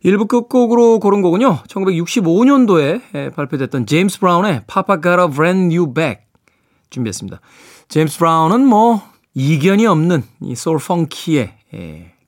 [0.05, 1.61] 1부 끝곡으로 고른 곡은요.
[1.69, 6.21] 1965년도에 발표됐던 제임스 브라운의 Papa Got a Brand New Bag
[6.91, 7.41] 준비했습니다.
[7.89, 9.03] 제임스 브라운은 뭐
[9.35, 11.55] 이견이 없는 이 소울 funky의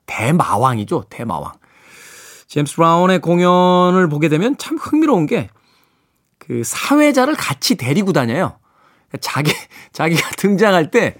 [0.07, 1.05] 대마왕이죠.
[1.11, 1.53] 대마왕.
[2.49, 5.51] 제임스 브라운의 공연을 보게 되면 참 흥미로운 게
[6.47, 8.59] 그 사회자를 같이 데리고 다녀요.
[9.21, 9.53] 자기,
[9.93, 11.17] 자기가 등장할 때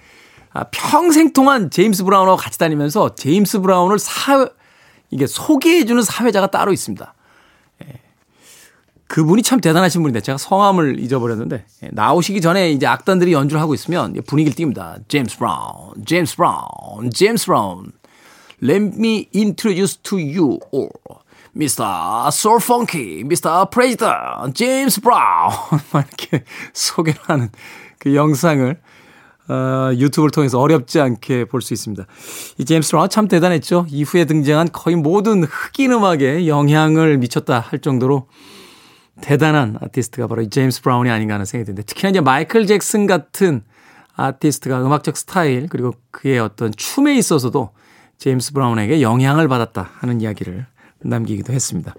[0.53, 4.49] 아, 평생 동안 제임스 브라운하고 같이 다니면서 제임스 브라운을 사,
[5.15, 7.15] 이게 소개해주는 사회자가 따로 있습니다.
[7.85, 8.01] 예.
[9.07, 11.89] 그분이 참 대단하신 분인데 제가 성함을 잊어버렸는데 예.
[11.93, 14.99] 나오시기 전에 이제 악단들이 연주를 하고 있으면 분위기를 띄웁니다.
[15.07, 17.93] 제임스 브라운, 제임스 브라운, 제임스 브라운.
[18.61, 20.91] Let me introduce to you all.
[21.57, 22.33] Mr.
[22.33, 23.71] Soul Funky, Mr.
[23.71, 25.53] President, James Brown.
[25.95, 27.51] 이렇게 소개를 하는
[28.01, 28.81] 그 영상을
[29.49, 32.07] 어, 유튜브를 통해서 어렵지 않게 볼 수 있습니다.
[32.59, 33.87] 이 제임스 브라운 참 대단했죠.
[33.89, 38.27] 이후에 등장한 거의 모든 흑인 음악에 영향을 미쳤다 할 정도로
[39.21, 43.63] 대단한 아티스트가 바로 이 제임스 브라운이 아닌가 하는 생각이 드는데 특히나 이제 마이클 잭슨 같은
[44.17, 47.71] 아티스트가 음악적 스타일 그리고 그의 어떤 춤에 있어서도
[48.19, 50.67] 제임스 브라운에게 영향을 받았다 하는 이야기를
[51.01, 51.95] 남기기도 했습니다.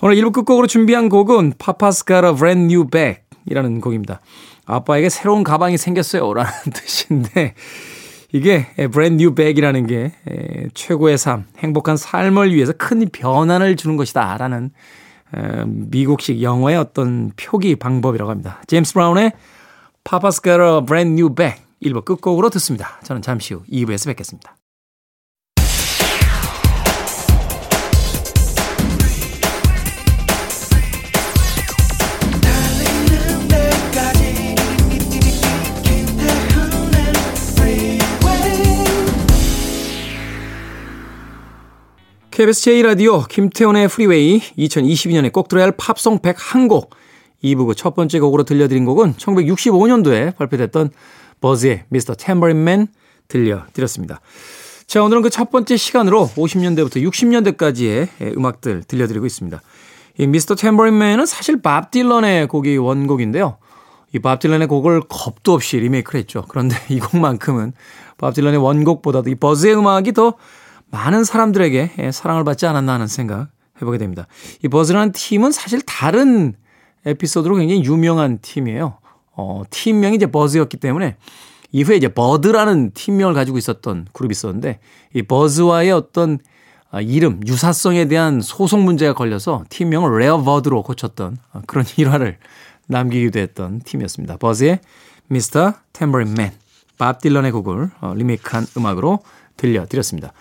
[0.00, 4.20] 오늘 1부 끝곡으로 준비한 곡은 Papa's Got a Brand New Bag 이라는 곡입니다.
[4.66, 6.32] 아빠에게 새로운 가방이 생겼어요.
[6.32, 7.54] 라는 뜻인데,
[8.32, 10.12] 이게 Brand New Bag이라는 게
[10.74, 14.38] 최고의 삶, 행복한 삶을 위해서 큰 변화를 주는 것이다.
[14.38, 14.70] 라는
[15.66, 18.62] 미국식 영어의 어떤 표기 방법이라고 합니다.
[18.66, 23.00] 제임스 브라운의 a Brand New Bag 1부 끝곡으로 듣습니다.
[23.02, 24.56] 저는 잠시 후 2부에서 뵙겠습니다.
[42.32, 46.88] KBS 제1라디오 김태훈의 프리웨이 2022년에 꼭 들어야 할 팝송 101곡
[47.44, 50.90] 2부 그첫 번째 곡으로 들려드린 곡은 1965년도에 발표됐던
[51.42, 52.14] 버즈의 Mr.
[52.14, 52.86] Tambourine Man
[53.28, 54.20] 들려드렸습니다.
[54.86, 59.60] 자 오늘은 그 첫 번째 시간으로 50년대부터 60년대까지의 음악들 들려드리고 있습니다.
[60.18, 60.54] 이 Mr.
[60.54, 63.58] Tambourine Man은 사실 밥 딜런의 곡이 원곡인데요.
[64.14, 66.46] 이 밥 딜런의 곡을 겁도 없이 리메이크를 했죠.
[66.48, 67.74] 그런데 이 곡만큼은
[68.16, 70.34] 밥 딜런의 원곡보다도 이 버즈의 음악이 더
[70.92, 73.48] 많은 사람들에게 예, 사랑을 받지 않았나 하는 생각
[73.80, 74.26] 해보게 됩니다.
[74.62, 76.54] 이 버즈라는 팀은 사실 다른
[77.06, 78.98] 에피소드로 굉장히 유명한 팀이에요.
[79.34, 81.16] 어, 팀명이 이제 버즈였기 때문에
[81.72, 84.78] 이후에 이제 버드라는 팀명을 가지고 있었던 그룹이 있었는데
[85.14, 86.38] 이 버즈와의 어떤
[86.90, 92.36] 아, 이름, 유사성에 대한 소송 문제가 걸려서 팀명을 레어 버드로 고쳤던 어, 그런 일화를
[92.86, 94.36] 남기기도 했던 팀이었습니다.
[94.36, 94.80] 버즈의
[95.28, 95.72] Mr.
[95.94, 96.52] Tambourine Man,
[96.98, 99.20] 밥 딜런의 곡을 어, 리메이크한 음악으로
[99.56, 100.34] 들려드렸습니다.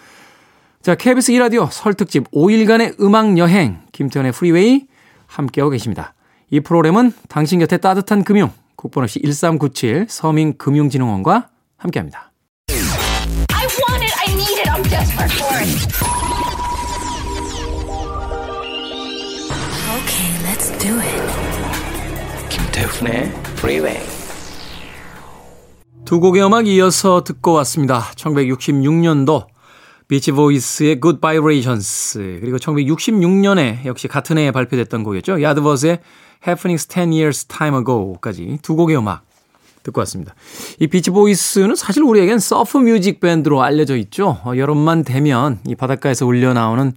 [0.81, 4.87] 자, KBS 2라디오 설 특집 5일간의 음악 여행 김태훈의 프리웨이
[5.27, 6.15] 함께하고 계십니다.
[6.49, 12.31] 이 프로그램은 당신 곁에 따뜻한 금융 국번 없이 1397 서민금융진흥원과 함께합니다.
[12.71, 15.69] I want it, I need it, I'm desperate for it.
[20.01, 21.21] Okay, let's do it.
[22.49, 23.99] 김태훈의 프리웨이
[26.05, 28.01] 두 곡의 음악 이어서 듣고 왔습니다.
[28.15, 29.45] 1966년도
[30.11, 35.41] 비치 보이스의 Good Vibrations 그리고 1966년에 역시 같은 해에 발표됐던 곡이었죠.
[35.41, 35.99] 야드버스의
[36.45, 39.23] Happenings 10 Years Time Ago까지 두 곡의 음악
[39.83, 40.35] 듣고 왔습니다.
[40.81, 44.37] 이 비치 보이스는 사실 우리에겐 surf music 밴드로 알려져 있죠.
[44.43, 46.91] 어, 여름만 되면 이 바닷가에서 울려 나오는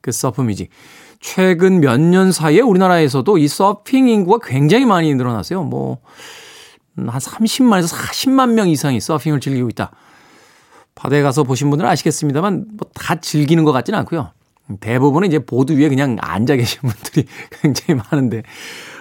[0.00, 0.70] 그 surf music.
[1.18, 5.64] 최근 몇 년 사이에 우리나라에서도 이 서핑 인구가 굉장히 많이 늘어났어요.
[5.64, 5.98] 뭐,
[6.96, 9.90] 한 30만에서 40만 명 이상이 서핑을 즐기고 있다.
[11.00, 14.30] 바다에 가서 보신 분들은 아시겠습니다만 뭐 다 즐기는 것 같지는 않고요.
[14.80, 17.26] 대부분은 이제 보드 위에 그냥 앉아 계신 분들이
[17.62, 18.42] 굉장히 많은데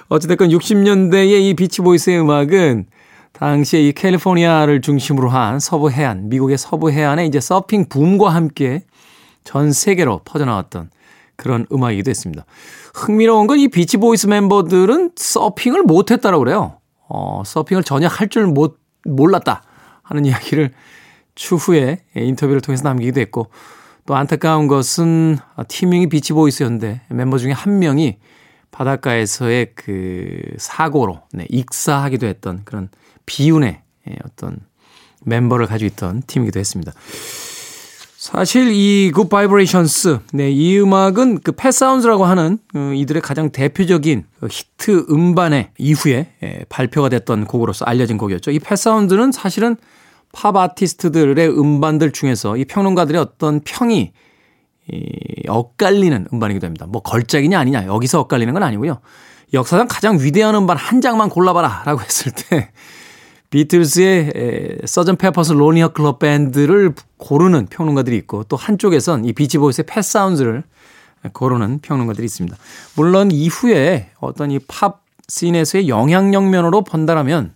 [0.07, 2.85] 어찌됐건 60년대의 이 비치보이스의 음악은
[3.33, 8.83] 당시에 이 캘리포니아를 중심으로 한 서부 해안, 미국의 서부 해안에 이제 서핑 붐과 함께
[9.43, 10.89] 전 세계로 퍼져나왔던
[11.35, 12.45] 그런 음악이기도 했습니다.
[12.95, 16.77] 흥미로운 건 이 비치보이스 멤버들은 서핑을 못했다라고 그래요.
[17.09, 19.61] 어, 서핑을 전혀 할 줄 못, 몰랐다
[20.03, 20.71] 하는 이야기를
[21.39, 23.47] 추후에 인터뷰를 통해서 남기기도 했고
[24.05, 25.37] 또 안타까운 것은
[25.69, 28.17] 팀명이 비치보이스였는데 멤버 중에 한 명이
[28.71, 32.89] 바닷가에서의 그 사고로 네, 익사하기도 했던 그런
[33.25, 34.57] 비운의 예, 어떤
[35.23, 36.91] 멤버를 가지고 있던 팀이기도 했습니다.
[38.17, 44.25] 사실 이 Good Vibrations, 네, 이 음악은 그 Pet Sound라고 하는 어, 이들의 가장 대표적인
[44.41, 48.51] 그 히트 음반의 이후에 예, 발표가 됐던 곡으로서 알려진 곡이었죠.
[48.51, 49.77] 이 Pet Sound는 사실은
[50.31, 54.11] 팝 아티스트들의 음반들 중에서 이 평론가들의 어떤 평이
[54.91, 56.85] 이 엇갈리는 음반이기도 합니다.
[56.87, 58.99] 뭐 걸작이냐 아니냐 여기서 엇갈리는 건 아니고요.
[59.53, 62.71] 역사상 가장 위대한 음반 한 장만 골라봐라 라고 했을 때
[63.49, 70.03] 비틀스의 Sergeant Pepper's Lonely Hearts Club Band를 고르는 평론가들이 있고 또 한쪽에선 이 비치보이스의 Pet
[70.03, 70.63] Sound를
[71.33, 72.55] 고르는 평론가들이 있습니다.
[72.95, 77.53] 물론 이후에 어떤 이 팝 scene에서의 영향력 면으로 본다라면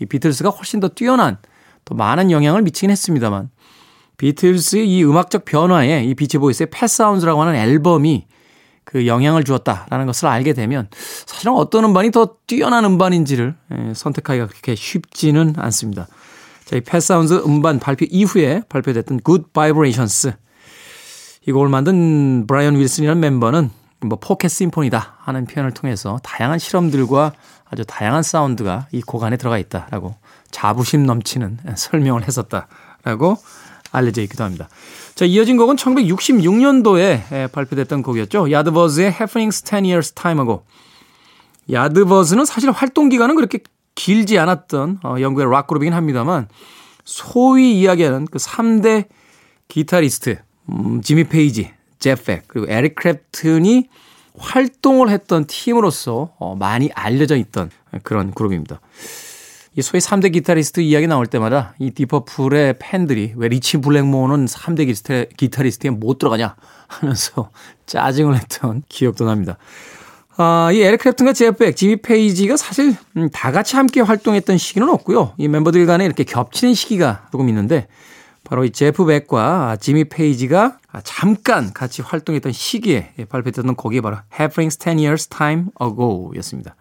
[0.00, 1.38] 이 비틀스가 훨씬 더 뛰어난
[1.86, 3.48] 또 많은 영향을 미치긴 했습니다만
[4.18, 8.26] 비틀스의 이 음악적 변화에 이 비치보이스의 Pet Sound라고 하는 앨범이
[8.84, 10.88] 그 영향을 주었다라는 것을 알게 되면
[11.26, 16.06] 사실은 어떤 음반이 더 뛰어난 음반인지를 예, 선택하기가 그렇게 쉽지는 않습니다.
[16.64, 20.32] 자, 이 Pet Sound 음반 발표 이후에 발표됐던 Good Vibrations
[21.46, 23.70] 이 곡을 만든 브라이언 윌슨이라는 멤버는
[24.00, 27.32] 뭐 pocket symphony다 하는 표현을 통해서 다양한 실험들과
[27.68, 30.14] 아주 다양한 사운드가 이 곡 안에 들어가 있다라고
[30.50, 33.38] 자부심 넘치는 설명을 했었다라고
[33.92, 34.68] 알려져 있기도 합니다.
[35.14, 38.50] 자, 이어진 곡은 1966년도에 발표됐던 곡이었죠.
[38.50, 40.62] 야드버즈의 Happenings 10 Years Time Ago.
[41.70, 43.60] 야드버즈는 사실 활동 기간은 그렇게
[43.94, 46.48] 길지 않았던 어, 영국의 락 그룹이긴 합니다만
[47.04, 49.06] 소위 이야기하는 그 3대
[49.68, 53.88] 기타리스트 음, 지미 페이지, 제프 벡 그리고 에릭 크랩튼이
[54.38, 57.70] 활동을 했던 팀으로서 어, 많이 알려져 있던
[58.02, 58.80] 그런 그룹입니다.
[59.78, 64.86] 이 소위 3대 기타리스트 이야기 나올 때마다 이 딥 퍼플의 팬들이 왜 리치 블랙모어는 3대
[64.86, 66.56] 기타, 기타리스트에 못 들어가냐
[66.88, 67.50] 하면서
[67.84, 69.58] 짜증을 냈던 기억도 납니다.
[70.38, 74.88] 아, 이 에릭 크랩튼과 제프 벡, 지미 페이지가 사실 음, 다 같이 함께 활동했던 시기는
[74.88, 75.34] 없고요.
[75.36, 77.86] 이 멤버들 간에 이렇게 겹치는 시기가 조금 있는데
[78.44, 84.98] 바로 이 제프 벡과 지미 페이지가 잠깐 같이 활동했던 시기에 발표했던 곡이 바로 Happenings 10
[84.98, 86.76] Years Time Ago 였습니다.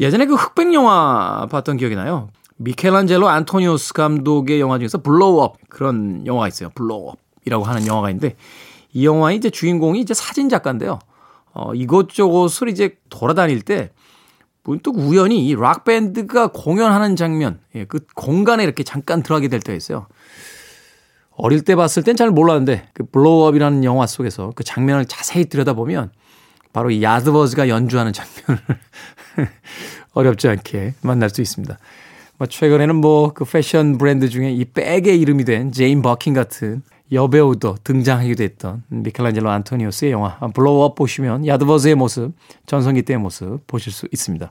[0.00, 2.28] 예전에 그 흑백 영화 봤던 기억이 나요.
[2.56, 6.70] 미켈란젤로 안토니오니 감독의 영화 중에서 Blow-Up 그런 영화가 있어요.
[6.74, 8.36] Blow-Up이라고 하는 영화가 있는데
[8.92, 10.98] 이 영화의 이제 주인공이 이제 사진 작가인데요.
[11.52, 13.90] 어, 이곳저곳을 이제 돌아다닐 때
[14.64, 19.76] 문득 우연히 이 락 밴드가 공연하는 장면, 예, 그 공간에 이렇게 잠깐 들어가게 될 때가
[19.76, 20.06] 있어요.
[21.36, 26.12] 어릴 때 봤을 땐 잘 몰랐는데 그 Blow-Up이라는 영화 속에서 그 장면을 자세히 들여다보면
[26.72, 28.62] 바로 이 야드버즈가 연주하는 장면을
[30.12, 31.78] 어렵지 않게 만날 수 있습니다.
[32.36, 37.76] 뭐 최근에는 뭐 그 패션 브랜드 중에 이 백의 이름이 된 제인 버킨 같은 여배우도
[37.84, 42.32] 등장하기도 했던 미켈란젤로 안토니오니의 영화 Blow-Up 보시면 야드버즈의 모습,
[42.66, 44.50] 전성기 때의 모습 보실 수 있습니다.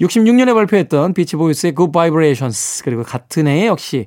[0.00, 4.06] 66년에 발표했던 비치보이스의 Good Vibrations 그리고 같은 해에 역시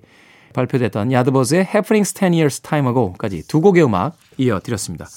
[0.53, 5.07] 발표됐던 야드버즈의 Happenings 10 Years Time Ago까지 두 곡의 음악 이어드렸습니다.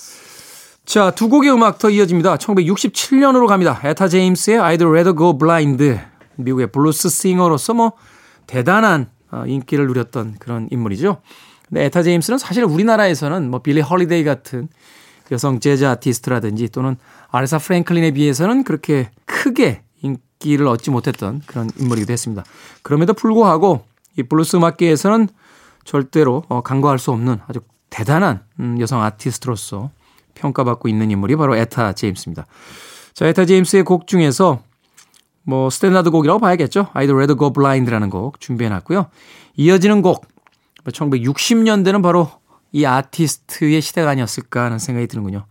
[0.85, 2.37] 자, 두 곡의 음악 더 이어집니다.
[2.37, 3.81] 1967년으로 갑니다.
[3.83, 5.99] 에타 제임스의 I'd Rather Go Blind.
[6.37, 7.93] 미국의 블루스 싱어로서 뭐
[8.47, 11.23] 대단한 어, 인기를 누렸던 그런 인물이죠.
[11.69, 14.69] 근데 에타 제임스는 사실 우리나라에서는 뭐 빌리 헐리데이 같은
[15.33, 16.97] 여성 재즈 아티스트라든지 또는
[17.31, 22.45] 아레사 프랭클린에 비해서는 그렇게 크게 인기를 얻지 못했던 그런 인물이기도 했습니다.
[22.83, 23.87] 그럼에도 불구하고
[24.19, 25.29] 이 블루스 음악계에서는
[25.85, 29.91] 절대로 어, 간과할 수 없는 아주 대단한 음, 여성 아티스트로서
[30.35, 32.47] 평가받고 있는 인물이 바로 에타 제임스입니다.
[33.15, 34.61] 자, 에타 제임스의 곡 중에서
[35.43, 36.89] 뭐 스탠다드 곡이라고 봐야겠죠.
[36.95, 39.07] I'd Rather Go Blind라는 곡 준비해 놨고요.
[39.57, 40.27] 이어지는 곡
[40.85, 42.31] 1960년대는 바로
[42.73, 45.47] 이 아티스트의 시대가 아니었을까 하는 생각이 드는군요.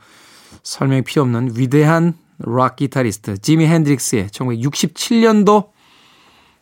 [0.64, 5.70] 설명이 필요 없는 위대한 락 기타리스트 지미 핸드릭스의 1967년도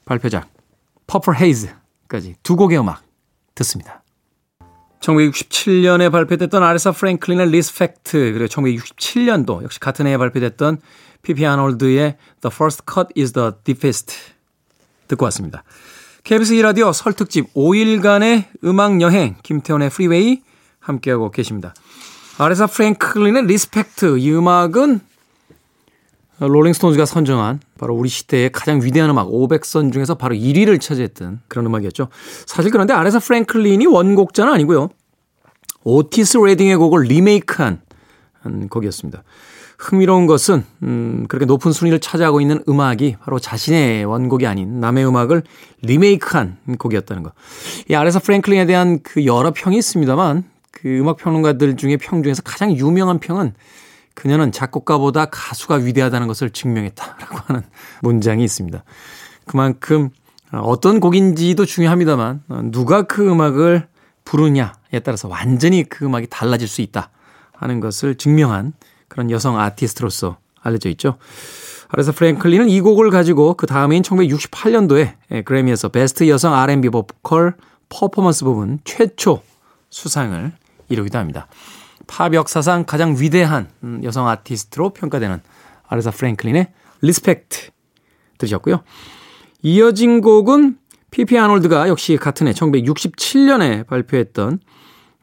[0.05, 0.49] 발표작
[1.07, 3.03] Purple Haze까지 두 곡의 음악
[3.55, 4.00] 듣습니다.
[5.01, 10.79] 1967년에 발표됐던 아레사 프랭클린의 Respect 그리고 1967년도 역시 같은 해에 발표됐던
[11.23, 14.15] 피피 아놀드의 The First Cut is the Deepest
[15.07, 15.63] 듣고 왔습니다.
[16.23, 20.41] KBS 2라디오 설 특집 5일간의 음악 여행 김태원의 프리웨이
[20.79, 21.73] 함께하고 계십니다.
[22.37, 25.01] 아레사 프랭클린의 Respect 이 음악은
[26.47, 32.07] 롤링스톤즈가 선정한 바로 우리 시대의 가장 위대한 음악 500선 중에서 바로 1위를 차지했던 그런 음악이었죠.
[32.45, 34.89] 사실 그런데 아레사 프랭클린이 원곡자는 아니고요.
[35.83, 37.81] 오티스 레딩의 곡을 리메이크한
[38.69, 39.23] 곡이었습니다.
[39.77, 45.41] 흥미로운 것은 음, 그렇게 높은 순위를 차지하고 있는 음악이 바로 자신의 원곡이 아닌 남의 음악을
[45.81, 47.33] 리메이크한 곡이었다는 것.
[47.89, 52.75] 이 아레사 프랭클린에 대한 그 여러 평이 있습니다만 그 음악 평론가들 중에 평 중에서 가장
[52.75, 53.53] 유명한 평은
[54.13, 57.63] 그녀는 작곡가보다 가수가 위대하다는 것을 증명했다라고 하는
[58.01, 58.83] 문장이 있습니다.
[59.45, 60.09] 그만큼
[60.51, 63.87] 어떤 곡인지도 중요합니다만 누가 그 음악을
[64.25, 67.09] 부르냐에 따라서 완전히 그 음악이 달라질 수 있다
[67.53, 68.73] 하는 것을 증명한
[69.07, 71.17] 그런 여성 아티스트로서 알려져 있죠.
[71.89, 77.55] 그래서 프랭클린은 이 곡을 가지고 그 다음인 1968년도에 그래미에서 베스트 여성 R&B 보컬
[77.89, 79.41] 퍼포먼스 부분 최초
[79.89, 80.53] 수상을
[80.87, 81.47] 이루기도 합니다.
[82.11, 85.41] 팝 역사상 가장 위대한 음, 여성 아티스트로 평가되는
[85.87, 86.67] 아레사 프랭클린의
[87.01, 87.69] Respect
[88.37, 88.83] 들으셨고요.
[89.61, 90.77] 이어진 곡은
[91.09, 94.59] 피피 아놀드가 역시 같은 해 1967년에 발표했던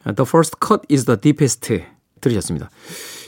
[0.05, 1.85] The First Cut is the Deepest
[2.23, 2.71] 들으셨습니다.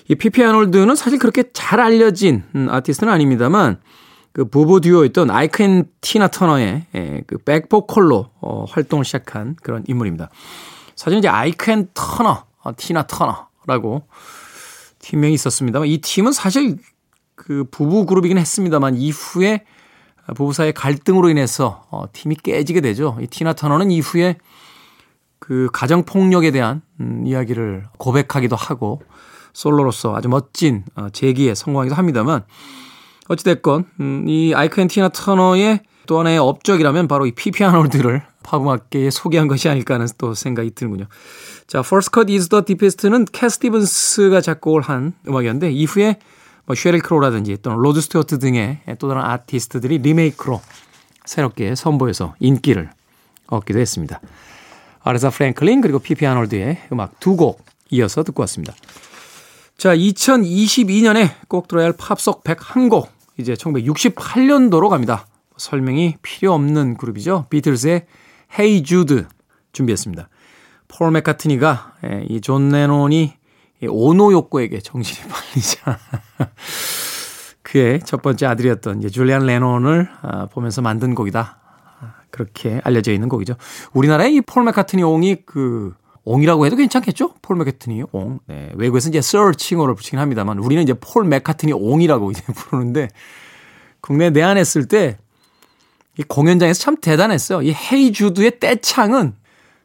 [0.08, 3.78] 이 피피 아놀드는 사실 그렇게 잘 알려진 음, 아티스트는 아닙니다만
[4.32, 10.30] 그 부부 듀오였던 아이크 앤 티나 터너의 예, 그 백보컬로 어, 활동을 시작한 그런 인물입니다.
[10.96, 14.06] 사실 이제 아이크 앤 터너, 어, 티나 터너 라고
[15.00, 16.78] 팀명이 있었습니다만 이 팀은 사실
[17.34, 19.64] 그 부부 그룹이긴 했습니다만 이후에
[20.36, 23.16] 부부 사이의 갈등으로 인해서 어, 팀이 깨지게 되죠.
[23.20, 24.36] 이 티나 터너는 이후에
[25.38, 29.02] 그 가정 폭력에 대한 음, 이야기를 고백하기도 하고
[29.52, 32.44] 솔로로서 아주 멋진 어, 재기에 성공하기도 합니다만
[33.28, 39.10] 어찌됐건 음, 이 아이크 앤 티나 터너의 또 하나의 업적이라면 바로 이 피피 아놀드를 팝음악계에
[39.10, 41.06] 소개한 것이 아닐까 하는 또 생각이 드는군요.
[41.70, 46.18] 자, First Cut is the Deepest는 캣 스티븐스가 작곡을 한 음악이었는데 이후에
[46.66, 50.60] 뭐 쉐릴 크로라든지 또는 로드 스튜어트 등의 또 다른 아티스트들이 리메이크로
[51.24, 52.90] 새롭게 선보여서 인기를
[53.46, 54.20] 얻기도 했습니다.
[55.04, 58.74] 아레사 프랭클린 그리고 피피 아놀드의 음악 두 곡 이어서 듣고 왔습니다.
[59.78, 63.06] 자, 2022년에 꼭 들어야 할 팝송 101곡
[63.36, 65.24] 이제 1968년도로 갑니다.
[65.56, 67.46] 설명이 필요 없는 그룹이죠.
[67.48, 68.06] 비틀즈의
[68.58, 69.22] Hey Jude
[69.72, 70.28] 준비했습니다.
[70.92, 73.34] 폴 맥카트니가 예, 이 존 레논이
[73.88, 75.98] 오노 욕구에게 정신이 팔리자
[77.62, 81.58] 그의 첫 번째 아들이었던 이제 줄리안 레논을 아, 보면서 만든 곡이다.
[82.30, 83.54] 그렇게 알려져 있는 곡이죠.
[83.92, 87.34] 우리나라의 이 폴 맥카트니 옹이 그 옹이라고 해도 괜찮겠죠?
[87.42, 88.40] 폴 맥카트니 옹.
[88.46, 93.08] 네, 외국에서 이제 sir 칭호를 붙이긴 합니다만 우리는 이제 폴 맥카트니 옹이라고 이제 부르는데
[94.00, 95.16] 국내에 내한했을 때
[96.18, 97.62] 이 공연장에서 참 대단했어요.
[97.62, 99.34] 이 헤이주드의 떼창은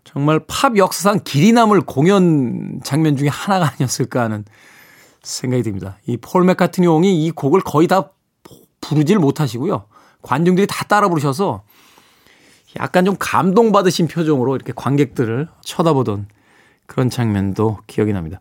[0.06, 4.46] 정말 팝 역사상 길이 남을 공연 장면 중에 하나가 아니었을까 하는
[5.24, 5.98] 생각이 듭니다.
[6.08, 8.12] 이 폴 맥카트니 옹이 이 곡을 거의 다
[8.80, 9.86] 부르질 못하시고요.
[10.22, 11.64] 관중들이 다 따라 부르셔서
[12.80, 16.28] 약간 좀 감동받으신 표정으로 이렇게 관객들을 쳐다보던
[16.86, 18.40] 그런 장면도 기억이 납니다.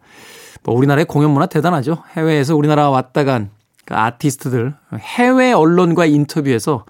[0.63, 2.03] 뭐 우리나라의 공연 문화 대단하죠.
[2.17, 3.51] 해외에서 우리나라 왔다 간
[3.85, 6.85] 그 아티스트들 해외 언론과 인터뷰에서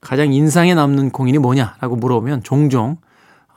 [0.00, 2.96] 가장 인상에 남는 공연이 뭐냐라고 물어보면 종종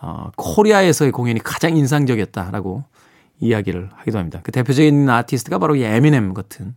[0.05, 2.83] 어, 코리아에서의 공연이 가장 인상적이었다라고
[3.39, 4.39] 이야기를 하기도 합니다.
[4.43, 6.75] 그 대표적인 아티스트가 바로 이 에미넴 같은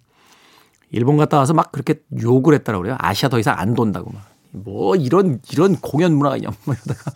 [0.91, 2.97] 일본 갔다 와서 막 그렇게 욕을 했다라고 그래요.
[2.99, 4.22] 아시아 더 이상 안 돈다고 막.
[4.53, 7.12] 뭐 이런 이런 공연 문화가 있냐 뭐 이러다가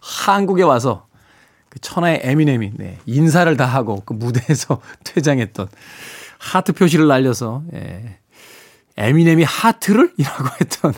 [0.00, 1.08] 한국에 와서
[1.68, 5.66] 그 천하의 에미넴이 네, 인사를 다 하고 그 무대에서 퇴장했던
[6.38, 8.18] 하트 표시를 날려서 예,
[8.96, 10.94] 에미넴이 하트를 이라고 했던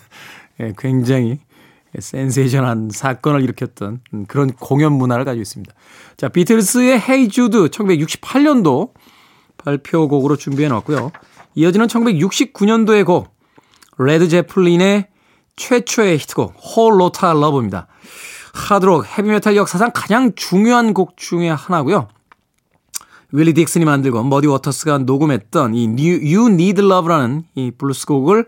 [0.60, 1.40] 예, 굉장히
[1.98, 5.74] 센세이션한 사건을 일으켰던 그런 공연 문화를 가지고 있습니다.
[6.16, 8.92] 자, 비틀스의 Hey Jude 1968년도
[9.56, 11.12] 발표곡으로 준비해 놨고요.
[11.54, 13.34] 이어지는 1969년도의 곡
[13.98, 15.08] 레드 제플린의
[15.56, 17.88] 최초의 히트곡 Whole Lotta Love입니다.
[18.54, 22.08] 하드록 헤비메탈 역사상 가장 중요한 곡 중의 하나고요.
[23.32, 28.46] 윌리 딕슨이 만들고 머디 워터스가 녹음했던 이 You Need Love라는 이 블루스 곡을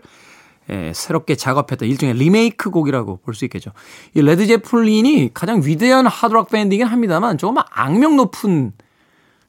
[0.71, 3.71] 예, 새롭게 작업했던 일종의 리메이크 곡이라고 볼 수 있겠죠.
[4.13, 8.71] 이 레드 제플린이 가장 위대한 하드락 밴드이긴 합니다만 조금 악명 높은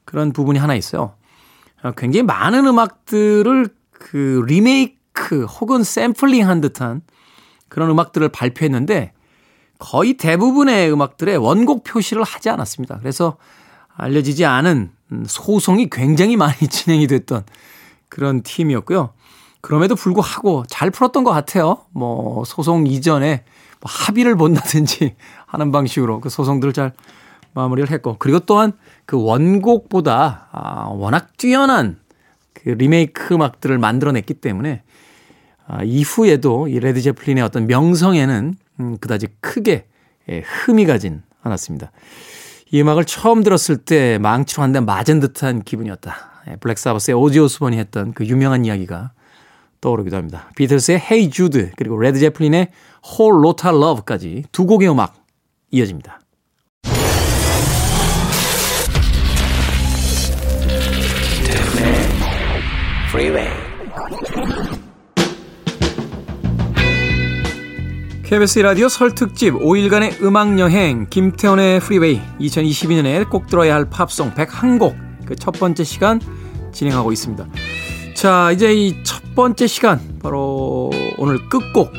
[0.04, 1.14] 그런 부분이 하나 있어요.
[1.82, 7.02] 어, 굉장히 많은 음악들을 그 리메이크 혹은 샘플링 한 듯한
[7.68, 9.12] 그런 음악들을 발표했는데
[9.78, 12.98] 거의 대부분의 음악들의 원곡 표시를 하지 않았습니다.
[12.98, 13.36] 그래서
[13.96, 14.90] 알려지지 않은
[15.26, 17.44] 소송이 굉장히 많이 진행이 됐던
[18.08, 19.12] 그런 팀이었고요.
[19.62, 21.78] 그럼에도 불구하고 잘 풀었던 것 같아요.
[21.92, 23.44] 뭐 소송 이전에
[23.80, 25.14] 뭐 합의를 본다든지
[25.46, 26.92] 하는 방식으로 그 소송들을 잘
[27.54, 28.72] 마무리를 했고 그리고 또한
[29.06, 31.98] 그 원곡보다 아, 워낙 뛰어난
[32.52, 34.82] 그 리메이크 음악들을 만들어냈기 때문에
[35.66, 39.86] 아, 이후에도 이 레드 제플린의 어떤 명성에는 음, 그다지 크게
[40.28, 41.92] 예, 흠이 가진 않았습니다.
[42.70, 46.14] 이 음악을 처음 들었을 때 망치로 한 대 맞은 듯한 기분이었다.
[46.48, 49.12] 예, 블랙 사버스의 오지 오스본이 했던 그 유명한 이야기가
[49.82, 50.48] 떠오르기도 합니다.
[50.56, 52.68] 비틀스의 Hey Jude 그리고 레드 제플린의
[53.04, 55.14] Whole Lotta Love까지 두 곡의 음악
[55.70, 56.20] 이어집니다.
[68.24, 74.96] KBS 라디오 설 특집 5일간의 음악 여행 김태원의 프리웨이 2022년에 꼭 들어야 할 팝송 101곡
[75.26, 76.20] 그 첫 번째 시간
[76.72, 77.46] 진행하고 있습니다.
[78.22, 81.92] 자, 이제 이 첫 번째 시간 바로 오늘 끝곡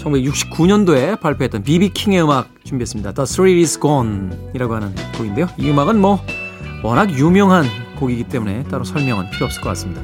[0.00, 3.12] 1969년도에 발표했던 비비킹의 음악 준비했습니다.
[3.12, 5.48] The Thrill is Gone 이라고 하는 곡인데요.
[5.56, 6.20] 이 음악은 뭐
[6.82, 7.64] 워낙 유명한
[7.98, 10.02] 곡이기 때문에 따로 설명은 필요 없을 것 같습니다.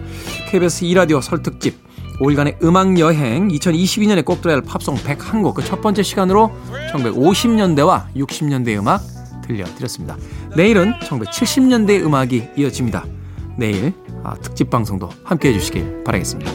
[0.48, 1.76] KBS 2라디오 설특집
[2.18, 6.50] 5일간의 음악 여행 2022년에 꼭 들어야 할 팝송 101곡 그 첫 번째 시간으로
[6.94, 9.02] 1950년대와 60년대 음악
[9.46, 10.16] 들려드렸습니다.
[10.56, 13.04] 내일은 1970년대 음악이 이어집니다.
[13.58, 13.92] 내일
[14.24, 16.50] 아, 특집 방송도 함께 해주시길 바라겠습니다.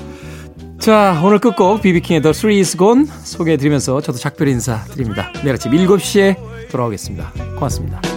[0.80, 5.32] 자, 오늘 끝곡 비비킹의 The Three is Gone 소개해드리면서 저도 작별 인사 드립니다.
[5.44, 7.34] 내일 아침 7시에 돌아오겠습니다.
[7.56, 8.17] 고맙습니다.